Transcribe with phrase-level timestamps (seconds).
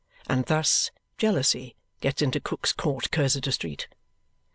[0.27, 3.85] And thus jealousy gets into Cook's Court, Cursitor Street.